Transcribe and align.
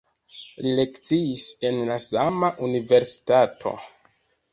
Li 0.67 0.71
lekciis 0.77 1.43
en 1.69 1.77
la 1.89 1.97
sama 2.05 2.49
universitato. 2.69 3.75